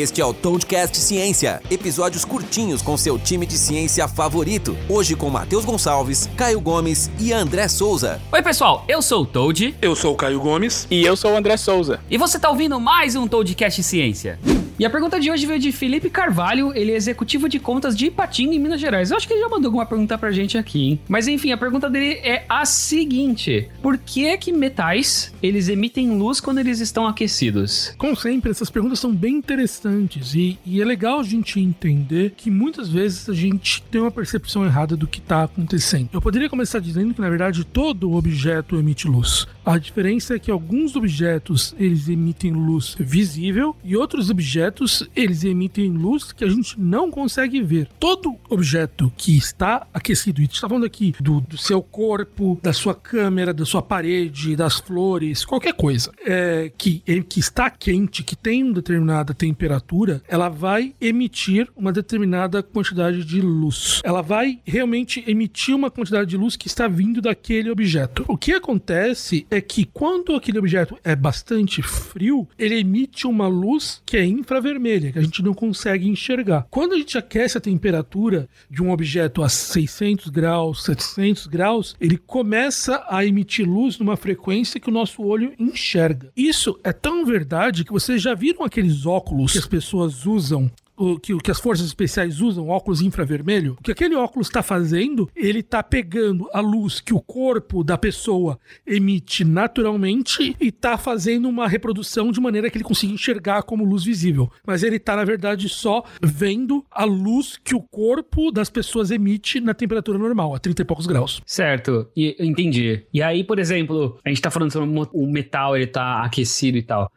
Este 0.00 0.22
é 0.22 0.24
o 0.24 0.32
Toadcast 0.32 0.96
Ciência, 0.96 1.60
episódios 1.70 2.24
curtinhos 2.24 2.80
com 2.80 2.96
seu 2.96 3.18
time 3.18 3.44
de 3.44 3.58
ciência 3.58 4.08
favorito. 4.08 4.74
Hoje 4.88 5.14
com 5.14 5.28
Matheus 5.28 5.62
Gonçalves, 5.62 6.26
Caio 6.38 6.58
Gomes 6.58 7.10
e 7.18 7.34
André 7.34 7.68
Souza. 7.68 8.18
Oi, 8.32 8.40
pessoal, 8.40 8.82
eu 8.88 9.02
sou 9.02 9.24
o 9.24 9.26
Toad. 9.26 9.76
Eu 9.82 9.94
sou 9.94 10.14
o 10.14 10.16
Caio 10.16 10.40
Gomes. 10.40 10.86
E 10.90 11.04
eu 11.04 11.14
sou 11.18 11.32
o 11.32 11.36
André 11.36 11.58
Souza. 11.58 12.00
E 12.08 12.16
você 12.16 12.38
tá 12.38 12.48
ouvindo 12.48 12.80
mais 12.80 13.14
um 13.14 13.28
Toadcast 13.28 13.82
Ciência. 13.82 14.38
E 14.80 14.84
a 14.86 14.88
pergunta 14.88 15.20
de 15.20 15.30
hoje 15.30 15.44
veio 15.44 15.60
de 15.60 15.72
Felipe 15.72 16.08
Carvalho, 16.08 16.72
ele 16.74 16.92
é 16.92 16.96
executivo 16.96 17.50
de 17.50 17.58
contas 17.58 17.94
de 17.94 18.06
Ipatinga, 18.06 18.54
em 18.54 18.58
Minas 18.58 18.80
Gerais. 18.80 19.10
Eu 19.10 19.18
acho 19.18 19.28
que 19.28 19.34
ele 19.34 19.42
já 19.42 19.48
mandou 19.50 19.68
alguma 19.68 19.84
pergunta 19.84 20.16
pra 20.16 20.32
gente 20.32 20.56
aqui, 20.56 20.82
hein? 20.82 21.00
Mas 21.06 21.28
enfim, 21.28 21.52
a 21.52 21.58
pergunta 21.58 21.90
dele 21.90 22.18
é 22.22 22.46
a 22.48 22.64
seguinte: 22.64 23.68
Por 23.82 23.98
que 23.98 24.34
que 24.38 24.50
metais 24.50 25.34
eles 25.42 25.68
emitem 25.68 26.16
luz 26.16 26.40
quando 26.40 26.60
eles 26.60 26.80
estão 26.80 27.06
aquecidos? 27.06 27.94
Como 27.98 28.16
sempre, 28.16 28.50
essas 28.50 28.70
perguntas 28.70 28.98
são 28.98 29.14
bem 29.14 29.34
interessantes 29.34 30.32
e, 30.34 30.58
e 30.64 30.80
é 30.80 30.84
legal 30.86 31.20
a 31.20 31.24
gente 31.24 31.60
entender 31.60 32.32
que 32.34 32.50
muitas 32.50 32.88
vezes 32.88 33.28
a 33.28 33.34
gente 33.34 33.82
tem 33.82 34.00
uma 34.00 34.10
percepção 34.10 34.64
errada 34.64 34.96
do 34.96 35.06
que 35.06 35.18
está 35.18 35.42
acontecendo. 35.42 36.08
Eu 36.10 36.22
poderia 36.22 36.48
começar 36.48 36.78
dizendo 36.78 37.12
que 37.12 37.20
na 37.20 37.28
verdade 37.28 37.64
todo 37.64 38.14
objeto 38.14 38.78
emite 38.78 39.06
luz. 39.06 39.46
A 39.62 39.76
diferença 39.76 40.36
é 40.36 40.38
que 40.38 40.50
alguns 40.50 40.96
objetos 40.96 41.74
eles 41.78 42.08
emitem 42.08 42.52
luz 42.52 42.96
visível 42.98 43.76
e 43.84 43.94
outros 43.94 44.30
objetos 44.30 44.69
eles 45.14 45.44
emitem 45.44 45.90
luz 45.90 46.32
que 46.32 46.44
a 46.44 46.48
gente 46.48 46.78
não 46.78 47.10
consegue 47.10 47.62
ver. 47.62 47.88
Todo 47.98 48.36
objeto 48.48 49.12
que 49.16 49.36
está 49.36 49.86
aquecido, 49.92 50.40
e 50.40 50.44
está 50.44 50.68
falando 50.68 50.86
aqui 50.86 51.14
do, 51.20 51.40
do, 51.40 51.58
seu 51.58 51.82
corpo, 51.82 52.58
da 52.62 52.72
sua 52.72 52.94
câmera, 52.94 53.52
da 53.52 53.64
sua 53.64 53.82
parede, 53.82 54.56
das 54.56 54.78
flores, 54.78 55.44
qualquer 55.44 55.74
coisa 55.74 56.10
é, 56.24 56.70
que, 56.76 57.02
é, 57.06 57.20
que 57.20 57.40
está 57.40 57.70
quente, 57.70 58.22
que 58.22 58.36
tem 58.36 58.62
uma 58.64 58.74
determinada 58.74 59.34
temperatura, 59.34 60.22
ela 60.28 60.48
vai 60.48 60.94
emitir 61.00 61.68
uma 61.76 61.92
determinada 61.92 62.62
quantidade 62.62 63.24
de 63.24 63.40
luz. 63.40 64.00
Ela 64.04 64.22
vai 64.22 64.60
realmente 64.64 65.24
emitir 65.26 65.74
uma 65.74 65.90
quantidade 65.90 66.30
de 66.30 66.36
luz 66.36 66.56
que 66.56 66.66
está 66.66 66.88
vindo 66.88 67.20
daquele 67.20 67.70
objeto. 67.70 68.24
O 68.28 68.36
que 68.36 68.52
acontece 68.52 69.46
é 69.50 69.60
que 69.60 69.84
quando 69.84 70.34
aquele 70.34 70.58
objeto 70.58 70.96
é 71.04 71.14
bastante 71.14 71.82
frio, 71.82 72.48
ele 72.58 72.78
emite 72.78 73.26
uma 73.26 73.46
luz 73.46 74.02
que 74.04 74.16
é 74.16 74.24
infravermelha, 74.60 75.12
que 75.12 75.18
a 75.18 75.22
gente 75.22 75.42
não 75.42 75.54
consegue 75.54 76.08
enxergar. 76.08 76.66
Quando 76.70 76.92
a 76.92 76.98
gente 76.98 77.18
aquece 77.18 77.58
a 77.58 77.60
temperatura 77.60 78.48
de 78.70 78.82
um 78.82 78.90
objeto 78.90 79.42
a 79.42 79.48
600 79.48 80.28
graus, 80.28 80.84
700 80.84 81.46
graus, 81.46 81.96
ele 82.00 82.16
começa 82.16 83.04
a 83.08 83.24
emitir 83.24 83.68
luz 83.68 83.98
numa 83.98 84.16
frequência 84.16 84.78
que 84.78 84.88
o 84.88 84.92
nosso 84.92 85.22
olho 85.22 85.52
enxerga. 85.58 86.30
Isso 86.36 86.78
é 86.84 86.92
tão 86.92 87.24
verdade 87.24 87.84
que 87.84 87.92
vocês 87.92 88.22
já 88.22 88.34
viram 88.34 88.64
aqueles 88.64 89.06
óculos 89.06 89.52
que 89.52 89.58
as 89.58 89.66
pessoas 89.66 90.26
usam 90.26 90.70
o 91.00 91.18
que, 91.18 91.36
que 91.38 91.50
as 91.50 91.58
forças 91.58 91.86
especiais 91.86 92.42
usam, 92.42 92.68
óculos 92.68 93.00
infravermelho, 93.00 93.76
o 93.80 93.82
que 93.82 93.90
aquele 93.90 94.14
óculos 94.14 94.48
está 94.48 94.62
fazendo, 94.62 95.30
ele 95.34 95.60
está 95.60 95.82
pegando 95.82 96.46
a 96.52 96.60
luz 96.60 97.00
que 97.00 97.14
o 97.14 97.20
corpo 97.20 97.82
da 97.82 97.96
pessoa 97.96 98.58
emite 98.86 99.42
naturalmente 99.42 100.54
e 100.60 100.68
está 100.68 100.98
fazendo 100.98 101.48
uma 101.48 101.66
reprodução 101.66 102.30
de 102.30 102.40
maneira 102.40 102.68
que 102.68 102.76
ele 102.76 102.84
consiga 102.84 103.14
enxergar 103.14 103.62
como 103.62 103.84
luz 103.84 104.04
visível. 104.04 104.50
Mas 104.66 104.82
ele 104.82 104.96
está, 104.96 105.16
na 105.16 105.24
verdade, 105.24 105.70
só 105.70 106.04
vendo 106.22 106.84
a 106.90 107.04
luz 107.04 107.56
que 107.56 107.74
o 107.74 107.80
corpo 107.80 108.50
das 108.50 108.68
pessoas 108.68 109.10
emite 109.10 109.58
na 109.58 109.72
temperatura 109.72 110.18
normal, 110.18 110.54
a 110.54 110.58
30 110.58 110.82
e 110.82 110.84
poucos 110.84 111.06
graus. 111.06 111.40
Certo, 111.46 112.10
e, 112.14 112.36
entendi. 112.38 113.06
E 113.12 113.22
aí, 113.22 113.42
por 113.42 113.58
exemplo, 113.58 114.18
a 114.22 114.28
gente 114.28 114.38
está 114.38 114.50
falando 114.50 114.70
sobre 114.70 114.88
o 115.14 115.26
metal, 115.26 115.74
ele 115.74 115.86
tá 115.86 116.22
aquecido 116.24 116.76
e 116.76 116.82
tal. 116.82 117.10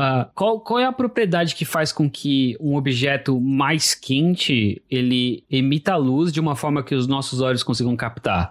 Uh, 0.00 0.24
qual, 0.34 0.60
qual 0.60 0.78
é 0.78 0.86
a 0.86 0.92
propriedade 0.92 1.54
que 1.54 1.66
faz 1.66 1.92
com 1.92 2.08
que 2.08 2.56
um 2.58 2.74
objeto 2.74 3.38
mais 3.38 3.94
quente 3.94 4.82
ele 4.90 5.44
emita 5.50 5.94
luz 5.94 6.32
de 6.32 6.40
uma 6.40 6.56
forma 6.56 6.82
que 6.82 6.94
os 6.94 7.06
nossos 7.06 7.42
olhos 7.42 7.62
consigam 7.62 7.94
captar? 7.94 8.50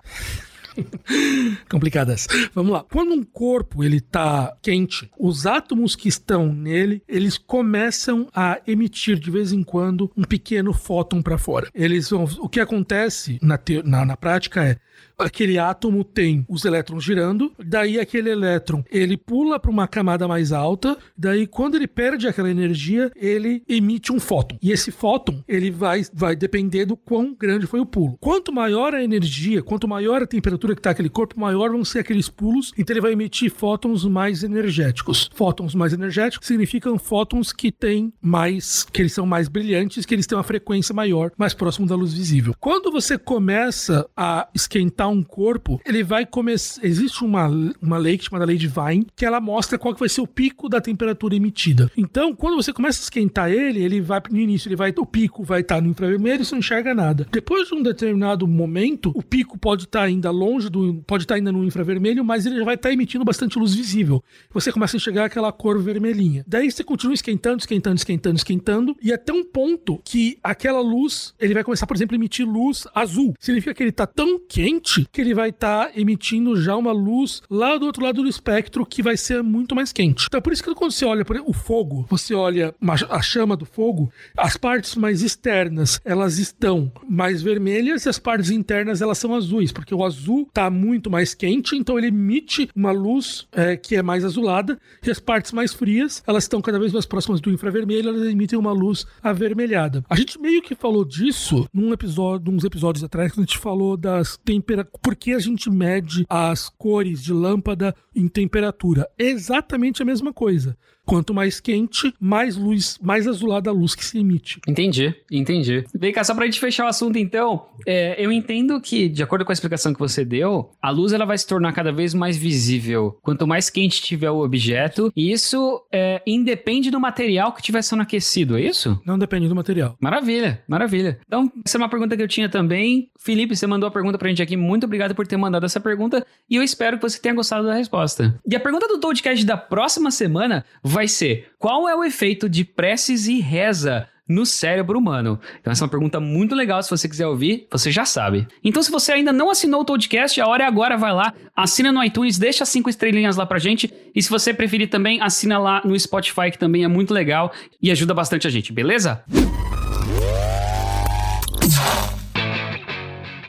complicadas. 1.70 2.28
Vamos 2.54 2.72
lá. 2.72 2.86
Quando 2.90 3.14
um 3.14 3.24
corpo 3.24 3.84
ele 3.84 4.00
tá 4.00 4.56
quente, 4.62 5.10
os 5.18 5.46
átomos 5.46 5.96
que 5.96 6.08
estão 6.08 6.52
nele, 6.54 7.02
eles 7.08 7.38
começam 7.38 8.28
a 8.34 8.60
emitir 8.68 9.20
de 9.20 9.32
vez 9.32 9.52
em 9.52 9.64
quando 9.64 10.12
um 10.16 10.24
pequeno 10.24 10.74
fóton 10.74 11.22
para 11.22 11.38
fora. 11.38 11.70
Eles 11.74 12.10
vão, 12.10 12.26
o 12.40 12.50
que 12.50 12.60
acontece 12.60 13.40
na, 13.42 13.58
te, 13.58 13.82
na, 13.84 14.06
na 14.06 14.18
prática 14.18 14.64
é 14.64 14.78
aquele 15.18 15.60
átomo 15.60 16.04
tem 16.04 16.46
os 16.48 16.64
elétrons 16.64 17.04
girando, 17.04 17.52
daí 17.64 18.00
aquele 18.00 18.30
elétron 18.30 18.84
ele 18.90 19.18
pula 19.18 19.60
para 19.60 19.72
uma 19.72 19.88
camada 19.88 20.28
mais 20.28 20.52
alta, 20.52 20.98
daí 21.18 21.46
quando 21.46 21.76
ele 21.76 21.88
perde 21.88 22.28
aquela 22.28 22.50
energia, 22.50 23.12
ele 23.16 23.62
emite 23.68 24.14
um 24.14 24.20
fóton. 24.20 24.58
E 24.62 24.72
esse 24.72 24.92
fóton, 24.92 25.44
ele 25.48 25.70
vai, 25.70 26.04
vai 26.14 26.36
depender 26.36 26.86
do 26.86 26.96
quão 26.96 27.36
grande 27.38 27.68
foi 27.68 27.80
o 27.80 27.86
pulo. 27.86 28.18
Quanto 28.20 28.54
maior 28.54 28.94
a 28.94 29.04
energia, 29.04 29.62
quanto 29.62 29.88
maior 29.88 30.22
a 30.22 30.28
temperatura 30.28 30.69
que 30.76 30.80
está 30.80 30.92
aquele 30.92 31.10
corpo, 31.10 31.40
maior 31.40 31.72
vão 31.72 31.84
ser 31.84 32.00
aqueles 32.00 32.30
pulos, 32.30 32.72
então 32.78 32.94
ele 32.94 33.02
vai 33.02 33.14
emitir 33.14 33.52
fótons 33.52 34.06
mais 34.06 34.44
energéticos. 34.44 35.30
Fótons 35.34 35.76
mais 35.76 35.94
energéticos 35.94 36.48
significam 36.48 36.98
fótons 36.98 37.52
que 37.52 37.72
têm 37.72 38.14
mais, 38.22 38.84
que 38.84 39.02
eles 39.02 39.14
são 39.14 39.26
mais 39.26 39.48
brilhantes, 39.48 40.06
que 40.06 40.14
eles 40.14 40.28
têm 40.28 40.38
uma 40.38 40.44
frequência 40.44 40.94
maior, 40.94 41.32
mais 41.38 41.54
próximo 41.54 41.88
da 41.88 41.96
luz 41.96 42.14
visível. 42.14 42.56
Quando 42.60 42.92
você 42.92 43.18
começa 43.18 44.08
a 44.16 44.48
esquentar 44.54 45.10
um 45.10 45.24
corpo, 45.24 45.82
ele 45.86 46.04
vai 46.04 46.26
começar. 46.26 46.86
Existe 46.86 47.24
uma, 47.24 47.48
uma 47.82 47.98
lei 47.98 48.18
que 48.18 48.26
chama 48.26 48.44
lei 48.46 48.58
de 48.58 48.68
Vine, 48.68 49.08
que 49.16 49.26
ela 49.26 49.40
mostra 49.40 49.78
qual 49.78 49.94
que 49.94 50.00
vai 50.00 50.10
ser 50.10 50.22
o 50.22 50.28
pico 50.28 50.70
da 50.70 50.82
temperatura 50.82 51.36
emitida. 51.36 51.92
Então, 51.98 52.36
quando 52.36 52.56
você 52.56 52.72
começa 52.74 53.02
a 53.02 53.04
esquentar 53.04 53.52
ele, 53.52 53.84
ele 53.84 54.02
vai 54.02 54.22
no 54.30 54.38
início, 54.38 54.68
ele 54.68 54.76
vai 54.76 54.94
o 54.98 55.06
pico 55.06 55.44
vai 55.44 55.62
estar 55.62 55.82
no 55.82 55.90
infravermelho, 55.90 56.44
você 56.44 56.54
não 56.54 56.60
enxerga 56.60 56.94
nada. 56.94 57.28
Depois 57.32 57.68
de 57.68 57.76
um 57.76 57.82
determinado 57.82 58.48
momento, 58.48 59.12
o 59.16 59.24
pico 59.24 59.58
pode 59.58 59.84
estar 59.84 60.04
ainda 60.04 60.30
longe 60.32 60.59
do, 60.68 61.04
pode 61.06 61.26
estar 61.26 61.36
ainda 61.36 61.52
no 61.52 61.64
infravermelho, 61.64 62.26
mas 62.26 62.48
ele 62.48 62.58
já 62.58 62.66
vai 62.66 62.74
estar 62.74 62.92
emitindo 62.92 63.24
bastante 63.24 63.60
luz 63.60 63.76
visível. 63.76 64.24
Você 64.52 64.72
começa 64.72 64.96
a 64.96 64.98
enxergar 64.98 65.26
aquela 65.26 65.52
cor 65.52 65.80
vermelhinha. 65.80 66.44
Daí 66.48 66.72
você 66.72 66.84
continua 66.84 67.14
esquentando, 67.14 67.60
esquentando, 67.60 67.98
esquentando, 67.98 68.36
esquentando, 68.38 68.98
e 69.02 69.14
até 69.14 69.32
um 69.32 69.44
ponto 69.44 70.02
que 70.04 70.40
aquela 70.44 70.82
luz, 70.82 71.36
ele 71.40 71.54
vai 71.54 71.64
começar, 71.64 71.86
por 71.86 71.96
exemplo, 71.96 72.16
a 72.16 72.18
emitir 72.18 72.48
luz 72.48 72.88
azul. 72.96 73.36
Significa 73.40 73.74
que 73.74 73.84
ele 73.84 73.92
está 73.92 74.08
tão 74.08 74.40
quente 74.40 75.08
que 75.12 75.22
ele 75.22 75.34
vai 75.34 75.50
estar 75.50 75.86
tá 75.86 75.92
emitindo 76.00 76.60
já 76.60 76.76
uma 76.76 76.92
luz 76.92 77.42
lá 77.50 77.78
do 77.78 77.86
outro 77.86 78.04
lado 78.04 78.24
do 78.24 78.28
espectro 78.28 78.86
que 78.86 79.04
vai 79.04 79.16
ser 79.16 79.44
muito 79.44 79.76
mais 79.76 79.94
quente. 79.94 80.26
Então, 80.28 80.40
é 80.40 80.42
por 80.42 80.54
isso 80.54 80.64
que 80.64 80.74
quando 80.74 80.92
você 80.92 81.06
olha 81.06 81.26
por 81.26 81.40
o 81.46 81.54
fogo, 81.54 82.06
você 82.10 82.34
olha 82.34 82.74
a 83.10 83.22
chama 83.22 83.56
do 83.56 83.66
fogo, 83.66 84.12
as 84.36 84.58
partes 84.58 84.96
mais 84.96 85.22
externas 85.22 86.00
elas 86.04 86.38
estão 86.38 86.92
mais 87.08 87.42
vermelhas 87.42 88.06
e 88.06 88.10
as 88.10 88.20
partes 88.20 88.50
internas 88.50 89.02
elas 89.02 89.18
são 89.18 89.36
azuis, 89.36 89.72
porque 89.72 89.94
o 89.94 90.04
azul 90.04 90.39
está 90.42 90.70
muito 90.70 91.10
mais 91.10 91.34
quente, 91.34 91.76
então 91.76 91.98
ele 91.98 92.08
emite 92.08 92.70
uma 92.76 92.92
luz 92.92 93.48
é, 93.52 93.76
que 93.76 93.96
é 93.96 94.02
mais 94.02 94.24
azulada 94.26 94.80
e 95.06 95.10
as 95.10 95.20
partes 95.20 95.52
mais 95.52 95.74
frias 95.74 96.24
elas 96.26 96.44
estão 96.44 96.62
cada 96.62 96.80
vez 96.80 96.92
mais 96.92 97.06
próximas 97.06 97.42
do 97.42 97.52
infravermelho, 97.52 98.10
elas 98.10 98.28
emitem 98.28 98.58
uma 98.58 98.72
luz 98.72 99.06
avermelhada. 99.22 100.04
A 100.10 100.16
gente 100.16 100.40
meio 100.40 100.62
que 100.62 100.76
falou 100.76 101.06
disso 101.06 101.68
num 101.74 101.94
episódio, 101.94 102.52
uns 102.52 102.64
episódios 102.64 103.04
atrás, 103.04 103.32
quando 103.32 103.40
a 103.40 103.46
gente 103.46 103.58
falou 103.58 103.98
das 103.98 104.38
temperaturas 104.38 105.00
por 105.02 105.16
que 105.16 105.34
a 105.34 105.40
gente 105.40 105.70
mede 105.70 106.26
as 106.30 106.70
cores 106.70 107.24
de 107.24 107.34
lâmpada 107.34 107.96
em 108.16 108.28
temperatura? 108.28 109.10
É 109.18 109.26
exatamente 109.26 110.02
a 110.02 110.06
mesma 110.06 110.34
coisa. 110.34 110.78
Quanto 111.10 111.34
mais 111.34 111.60
quente, 111.60 112.14
mais 112.20 112.56
luz, 112.56 113.00
mais 113.02 113.28
azulada 113.28 113.72
a 113.72 113.74
luz 113.74 113.96
que 113.96 114.06
se 114.06 114.20
emite. 114.20 114.62
Entendi, 114.68 115.16
entendi. 115.32 115.84
Vem 115.92 116.14
cá, 116.14 116.24
só 116.24 116.36
pra 116.36 116.46
gente 116.46 116.60
fechar 116.60 116.86
o 116.86 116.88
assunto 116.88 117.18
então, 117.18 117.66
é, 117.84 118.16
eu 118.24 118.32
entendo 118.32 118.80
que, 118.80 119.10
de 119.10 119.24
acordo 119.24 119.44
com 119.44 119.52
a 119.52 119.54
explicação 119.54 119.92
que 119.92 120.00
você 120.00 120.24
deu, 120.24 120.70
a 120.80 120.92
luz 120.92 121.12
ela 121.12 121.26
vai 121.26 121.36
se 121.36 121.48
tornar 121.48 121.74
cada 121.74 121.92
vez 121.92 122.14
mais 122.14 122.38
visível 122.38 123.18
quanto 123.24 123.48
mais 123.48 123.72
quente 123.72 124.04
tiver 124.04 124.30
o 124.30 124.44
objeto, 124.44 125.12
e 125.16 125.32
isso 125.32 125.82
é, 125.92 126.22
independe 126.28 126.92
do 126.92 127.00
material 127.00 127.54
que 127.54 127.60
estiver 127.62 127.82
sendo 127.82 128.04
aquecido, 128.04 128.56
é 128.56 128.62
isso? 128.62 129.02
Não 129.04 129.18
depende 129.18 129.48
do 129.48 129.56
material. 129.56 129.98
Maravilha, 130.00 130.62
maravilha. 130.68 131.20
Então, 131.26 131.52
essa 131.66 131.78
é 131.78 131.80
uma 131.80 131.90
pergunta 131.90 132.16
que 132.16 132.22
eu 132.22 132.28
tinha 132.28 132.50
também. 132.50 133.10
Felipe, 133.20 133.56
você 133.56 133.66
mandou 133.66 133.88
a 133.88 133.92
pergunta 133.92 134.18
pra 134.20 134.30
gente 134.30 134.44
aqui, 134.44 134.56
muito 134.56 134.86
obrigado 134.86 135.16
por 135.16 135.26
ter 135.26 135.38
mandado 135.38 135.66
essa 135.66 135.80
pergunta, 135.80 136.24
e 136.48 136.56
eu 136.56 136.62
espero 136.62 136.98
que 136.98 137.04
você 137.04 137.20
tenha 137.20 137.34
gostado 137.34 137.66
da 137.66 137.74
resposta. 137.74 138.40
E 138.48 138.56
a 138.56 138.60
pergunta 138.60 138.88
do 138.88 139.00
podcast 139.00 139.44
da 139.44 139.58
próxima 139.58 140.12
semana 140.12 140.64
vai 140.84 140.99
vai 141.00 141.08
ser: 141.08 141.48
qual 141.58 141.88
é 141.88 141.96
o 141.96 142.04
efeito 142.04 142.50
de 142.50 142.66
preces 142.66 143.28
e 143.28 143.40
reza 143.40 144.08
no 144.28 144.46
cérebro 144.46 145.00
humano? 145.00 145.40
Então, 145.60 145.72
essa 145.72 145.84
é 145.84 145.86
uma 145.86 145.90
pergunta 145.90 146.20
muito 146.20 146.54
legal. 146.54 146.84
Se 146.84 146.90
você 146.90 147.08
quiser 147.08 147.26
ouvir, 147.26 147.68
você 147.72 147.90
já 147.90 148.04
sabe. 148.04 148.46
Então, 148.62 148.84
se 148.84 148.92
você 148.92 149.14
ainda 149.14 149.32
não 149.32 149.50
assinou 149.50 149.82
o 149.82 149.86
podcast, 149.86 150.40
a 150.42 150.46
hora 150.46 150.66
é 150.66 150.68
agora, 150.68 150.98
vai 150.98 151.14
lá, 151.14 151.34
assina 151.56 151.92
no 151.92 152.04
iTunes, 152.04 152.38
deixa 152.38 152.66
cinco 152.66 152.90
estrelinhas 152.90 153.38
lá 153.38 153.46
pra 153.46 153.60
gente. 153.60 153.92
E 154.14 154.22
se 154.22 154.30
você 154.30 154.54
preferir 154.54 154.90
também, 154.90 155.22
assina 155.22 155.58
lá 155.58 155.82
no 155.86 155.98
Spotify, 155.98 156.52
que 156.52 156.60
também 156.60 156.84
é 156.84 156.88
muito 156.88 157.14
legal 157.14 157.54
e 157.82 157.90
ajuda 157.90 158.14
bastante 158.14 158.46
a 158.46 158.50
gente, 158.50 158.74
beleza? 158.74 159.24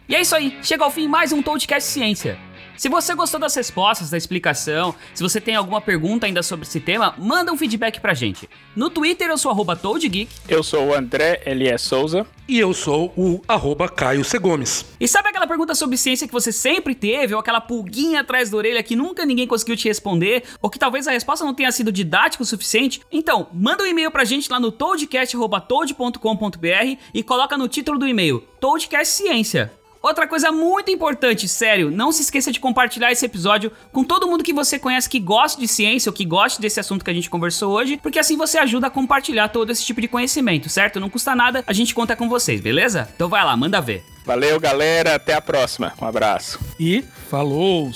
E 0.09 0.15
é 0.15 0.21
isso 0.21 0.37
aí, 0.37 0.57
chega 0.63 0.85
ao 0.85 0.91
fim 0.91 1.09
mais 1.09 1.33
um 1.33 1.43
Podcast 1.43 1.89
Ciência. 1.89 2.50
Se 2.81 2.89
você 2.89 3.15
gostou 3.15 3.39
das 3.39 3.55
respostas, 3.55 4.09
da 4.09 4.17
explicação, 4.17 4.95
se 5.13 5.23
você 5.23 5.39
tem 5.39 5.55
alguma 5.55 5.83
pergunta 5.83 6.25
ainda 6.25 6.43
sobre 6.43 6.65
esse 6.65 6.81
tema, 6.81 7.15
manda 7.19 7.53
um 7.53 7.57
feedback 7.59 8.01
pra 8.01 8.15
gente. 8.15 8.49
No 8.75 8.89
Twitter 8.89 9.29
eu 9.29 9.37
sou 9.37 9.51
arroba 9.51 9.77
ToadGeek. 9.77 10.31
Eu 10.49 10.63
sou 10.63 10.87
o 10.87 10.95
André 10.95 11.43
Elias 11.45 11.83
Souza. 11.83 12.27
E 12.49 12.59
eu 12.59 12.73
sou 12.73 13.13
o 13.19 13.43
arroba 13.47 13.87
Caio 13.87 14.25
C. 14.25 14.39
Gomes. 14.39 14.87
E 14.99 15.07
sabe 15.07 15.29
aquela 15.29 15.47
pergunta 15.47 15.75
sobre 15.75 15.99
ciência 15.99 16.27
que 16.27 16.33
você 16.33 16.51
sempre 16.51 16.95
teve, 16.95 17.35
ou 17.35 17.41
aquela 17.41 17.61
pulguinha 17.61 18.23
atrás 18.23 18.49
da 18.49 18.57
orelha 18.57 18.83
que 18.83 18.97
nunca 18.97 19.27
ninguém 19.27 19.47
conseguiu 19.47 19.77
te 19.77 19.87
responder, 19.87 20.45
ou 20.63 20.71
que 20.71 20.79
talvez 20.79 21.07
a 21.07 21.11
resposta 21.11 21.45
não 21.45 21.53
tenha 21.53 21.71
sido 21.71 21.93
didática 21.93 22.43
o 22.43 22.47
suficiente? 22.47 23.03
Então, 23.13 23.49
manda 23.53 23.83
um 23.83 23.87
e-mail 23.87 24.11
pra 24.11 24.25
gente 24.25 24.51
lá 24.51 24.59
no 24.59 24.73
toadcast.toad.com.br 24.73 26.97
e 27.13 27.23
coloca 27.23 27.59
no 27.59 27.69
título 27.69 27.99
do 27.99 28.09
e-mail 28.09 28.41
Toadcast 28.59 29.19
Ciência. 29.19 29.71
Outra 30.03 30.27
coisa 30.27 30.51
muito 30.51 30.91
importante, 30.91 31.47
sério, 31.47 31.91
não 31.91 32.11
se 32.11 32.23
esqueça 32.23 32.51
de 32.51 32.59
compartilhar 32.59 33.13
esse 33.13 33.27
episódio 33.27 33.71
com 33.93 34.03
todo 34.03 34.27
mundo 34.27 34.43
que 34.43 34.53
você 34.53 34.79
conhece 34.79 35.11
que 35.11 35.21
gosta 35.21 35.61
de 35.61 35.69
ciência 35.69 36.09
ou 36.09 36.15
que 36.15 36.25
gosta 36.25 36.61
desse 36.61 36.81
assunto 36.81 37.05
que 37.05 37.11
a 37.11 37.15
gente 37.15 37.29
conversou 37.29 37.73
hoje, 37.73 37.99
porque 37.99 38.19
assim 38.19 38.35
você 38.35 38.57
ajuda 38.57 38.87
a 38.87 38.91
compartilhar 38.91 39.49
todo 39.49 39.71
esse 39.71 39.85
tipo 39.85 40.01
de 40.01 40.09
conhecimento, 40.09 40.71
certo? 40.71 40.99
Não 40.99 41.11
custa 41.11 41.35
nada, 41.35 41.63
a 41.67 41.73
gente 41.75 41.95
conta 41.95 42.17
com 42.17 42.31
vocês, 42.31 42.63
beleza? 42.63 43.11
Então 43.15 43.29
vai 43.29 43.45
lá, 43.45 43.55
manda 43.55 43.79
ver. 43.79 44.03
Valeu, 44.25 44.59
galera, 44.59 45.17
até 45.17 45.35
a 45.35 45.41
próxima. 45.41 45.93
Um 46.01 46.07
abraço. 46.07 46.59
E 46.79 47.05
falou! 47.29 47.91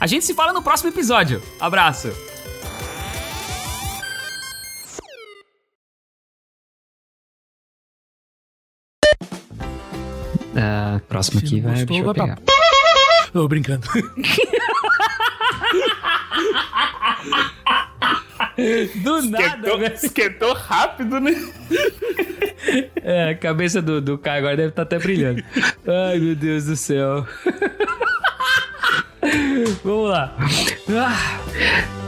A 0.00 0.06
gente 0.06 0.24
se 0.24 0.32
fala 0.32 0.54
no 0.54 0.62
próximo 0.62 0.88
episódio. 0.88 1.42
Abraço. 1.60 2.31
Próximo 11.30 11.38
aqui 11.40 11.60
vai. 11.60 11.74
gostou, 11.74 11.96
eu 11.98 12.04
vai 12.04 12.14
pra- 12.14 12.24
pegar. 12.24 12.38
Tô 13.32 13.48
brincando. 13.48 13.86
Do 19.02 19.22
nada, 19.22 19.46
Esquentou, 19.46 19.78
velho. 19.78 19.94
esquentou 19.94 20.52
rápido, 20.54 21.20
né? 21.20 21.32
É, 23.02 23.30
a 23.30 23.34
cabeça 23.34 23.80
do, 23.80 24.00
do 24.00 24.18
Caio 24.18 24.38
agora 24.38 24.56
deve 24.56 24.68
estar 24.68 24.82
até 24.82 24.98
brilhando. 24.98 25.42
Ai, 25.86 26.18
meu 26.18 26.34
Deus 26.36 26.64
do 26.66 26.76
céu. 26.76 27.26
Vamos 29.84 30.10
lá. 30.10 30.36
Ah. 30.90 32.01